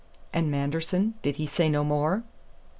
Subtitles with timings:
[0.33, 1.13] "And Manderson?
[1.21, 2.23] Did he say no more?"